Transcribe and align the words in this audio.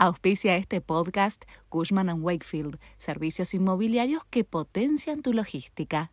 Auspicia 0.00 0.54
este 0.54 0.80
podcast 0.80 1.42
Cushman⁇ 1.68 2.06
Wakefield, 2.22 2.78
servicios 2.98 3.52
inmobiliarios 3.52 4.22
que 4.30 4.44
potencian 4.44 5.22
tu 5.22 5.32
logística. 5.32 6.12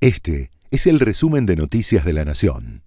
Este 0.00 0.50
es 0.70 0.86
el 0.86 0.98
resumen 0.98 1.44
de 1.44 1.56
Noticias 1.56 2.06
de 2.06 2.14
la 2.14 2.24
Nación. 2.24 2.82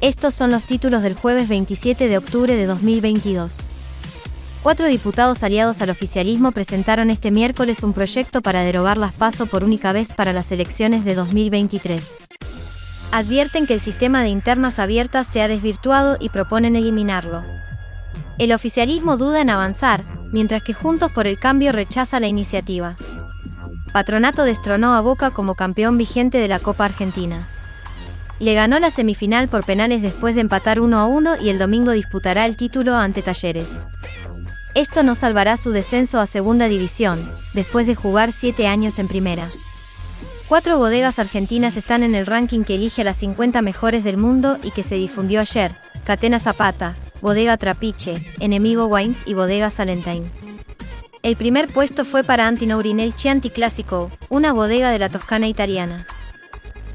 Estos 0.00 0.32
son 0.36 0.52
los 0.52 0.62
títulos 0.62 1.02
del 1.02 1.14
jueves 1.14 1.48
27 1.48 2.06
de 2.06 2.16
octubre 2.16 2.54
de 2.54 2.66
2022. 2.66 3.68
Cuatro 4.62 4.86
diputados 4.86 5.42
aliados 5.42 5.82
al 5.82 5.90
oficialismo 5.90 6.52
presentaron 6.52 7.10
este 7.10 7.32
miércoles 7.32 7.82
un 7.82 7.94
proyecto 7.94 8.42
para 8.42 8.62
derogar 8.62 8.96
las 8.96 9.12
PASO 9.12 9.46
por 9.46 9.64
única 9.64 9.92
vez 9.92 10.06
para 10.14 10.32
las 10.32 10.52
elecciones 10.52 11.04
de 11.04 11.16
2023. 11.16 12.18
Advierten 13.10 13.66
que 13.66 13.74
el 13.74 13.80
sistema 13.80 14.22
de 14.22 14.28
internas 14.28 14.78
abiertas 14.78 15.26
se 15.26 15.42
ha 15.42 15.48
desvirtuado 15.48 16.16
y 16.20 16.28
proponen 16.28 16.76
eliminarlo. 16.76 17.42
El 18.36 18.52
oficialismo 18.52 19.16
duda 19.16 19.40
en 19.40 19.50
avanzar, 19.50 20.04
mientras 20.32 20.62
que 20.62 20.74
Juntos 20.74 21.12
por 21.12 21.26
el 21.26 21.38
Cambio 21.38 21.70
rechaza 21.70 22.18
la 22.18 22.26
iniciativa. 22.26 22.96
Patronato 23.92 24.42
destronó 24.42 24.94
a 24.94 25.00
Boca 25.00 25.30
como 25.30 25.54
campeón 25.54 25.96
vigente 25.98 26.38
de 26.38 26.48
la 26.48 26.58
Copa 26.58 26.84
Argentina. 26.84 27.46
Le 28.40 28.54
ganó 28.54 28.80
la 28.80 28.90
semifinal 28.90 29.46
por 29.46 29.64
penales 29.64 30.02
después 30.02 30.34
de 30.34 30.40
empatar 30.40 30.80
1 30.80 30.98
a 30.98 31.06
1 31.06 31.36
y 31.42 31.50
el 31.50 31.58
domingo 31.58 31.92
disputará 31.92 32.44
el 32.46 32.56
título 32.56 32.96
ante 32.96 33.22
Talleres. 33.22 33.68
Esto 34.74 35.04
no 35.04 35.14
salvará 35.14 35.56
su 35.56 35.70
descenso 35.70 36.18
a 36.18 36.26
Segunda 36.26 36.66
División, 36.66 37.24
después 37.52 37.86
de 37.86 37.94
jugar 37.94 38.32
siete 38.32 38.66
años 38.66 38.98
en 38.98 39.06
Primera. 39.06 39.46
Cuatro 40.48 40.76
bodegas 40.78 41.20
argentinas 41.20 41.76
están 41.76 42.02
en 42.02 42.16
el 42.16 42.26
ranking 42.26 42.64
que 42.64 42.74
elige 42.74 43.02
a 43.02 43.04
las 43.04 43.18
50 43.18 43.62
mejores 43.62 44.02
del 44.02 44.16
mundo 44.16 44.58
y 44.64 44.72
que 44.72 44.82
se 44.82 44.96
difundió 44.96 45.40
ayer, 45.40 45.70
Catena 46.04 46.40
Zapata, 46.40 46.96
Bodega 47.24 47.56
Trapiche, 47.56 48.22
Enemigo 48.38 48.84
Wines 48.84 49.22
y 49.24 49.32
Bodega 49.32 49.70
Salentine. 49.70 50.26
El 51.22 51.36
primer 51.36 51.68
puesto 51.68 52.04
fue 52.04 52.22
para 52.22 52.46
Antinourinel 52.46 53.16
Chianti 53.16 53.48
Classico, 53.48 54.10
una 54.28 54.52
bodega 54.52 54.90
de 54.90 54.98
la 54.98 55.08
Toscana 55.08 55.48
italiana. 55.48 56.06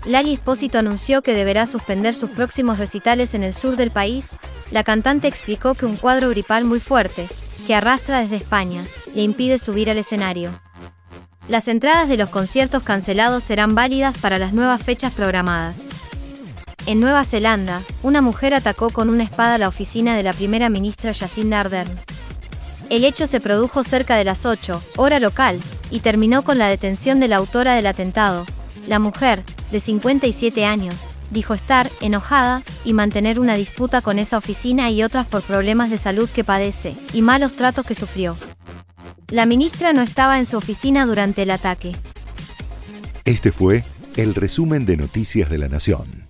Lali 0.06 0.36
Espósito 0.36 0.78
anunció 0.78 1.24
que 1.24 1.34
deberá 1.34 1.66
suspender 1.66 2.14
sus 2.14 2.30
próximos 2.30 2.78
recitales 2.78 3.34
en 3.34 3.42
el 3.44 3.56
sur 3.56 3.76
del 3.76 3.90
país. 3.90 4.30
La 4.70 4.84
cantante 4.84 5.28
explicó 5.28 5.74
que 5.74 5.88
un 5.88 5.98
cuadro 5.98 6.30
gripal 6.30 6.64
muy 6.64 6.80
fuerte, 6.80 7.28
que 7.66 7.74
arrastra 7.74 8.20
desde 8.20 8.36
España, 8.36 8.84
le 9.16 9.24
impide 9.24 9.58
subir 9.58 9.90
al 9.90 9.98
escenario. 9.98 10.52
Las 11.48 11.68
entradas 11.68 12.08
de 12.08 12.18
los 12.18 12.30
conciertos 12.30 12.84
cancelados 12.84 13.44
serán 13.44 13.74
válidas 13.74 14.16
para 14.20 14.38
las 14.38 14.54
nuevas 14.54 14.84
fechas 14.84 15.12
programadas. 15.12 15.89
En 16.86 17.00
Nueva 17.00 17.24
Zelanda, 17.24 17.84
una 18.04 18.22
mujer 18.22 18.54
atacó 18.54 18.90
con 18.90 19.10
una 19.10 19.24
espada 19.24 19.58
la 19.58 19.68
oficina 19.68 20.16
de 20.16 20.24
la 20.24 20.34
primera 20.34 20.70
ministra 20.70 21.14
Jacinda 21.14 21.60
Ardern. 21.60 21.90
El 22.90 23.04
hecho 23.04 23.28
se 23.28 23.40
produjo 23.40 23.84
cerca 23.84 24.16
de 24.16 24.24
las 24.24 24.46
8, 24.46 24.82
hora 24.98 25.20
local, 25.20 25.60
y 25.92 26.00
terminó 26.00 26.44
con 26.44 26.58
la 26.58 26.68
detención 26.68 27.20
de 27.20 27.28
la 27.28 27.38
autora 27.38 27.76
del 27.76 27.86
atentado. 27.86 28.46
La 28.88 28.98
mujer, 28.98 29.44
de 29.72 29.80
57 29.80 30.66
años, 30.66 30.96
dijo 31.30 31.54
estar 31.54 31.90
enojada 32.02 32.64
y 32.84 32.94
mantener 32.94 33.40
una 33.40 33.56
disputa 33.56 34.02
con 34.02 34.18
esa 34.18 34.38
oficina 34.38 34.90
y 34.90 35.04
otras 35.04 35.28
por 35.28 35.44
problemas 35.44 35.92
de 35.92 36.00
salud 36.00 36.28
que 36.30 36.44
padece 36.44 36.96
y 37.14 37.22
malos 37.22 37.56
tratos 37.56 37.86
que 37.86 37.94
sufrió. 37.94 38.36
La 39.28 39.46
ministra 39.46 39.94
no 39.94 40.02
estaba 40.02 40.40
en 40.40 40.48
su 40.48 40.58
oficina 40.58 41.06
durante 41.06 41.44
el 41.44 41.52
ataque. 41.52 41.92
Este 43.26 43.52
fue 43.52 43.84
el 44.16 44.34
resumen 44.34 44.88
de 44.88 44.98
Noticias 44.98 45.52
de 45.52 45.60
la 45.60 45.68
Nación. 45.68 46.29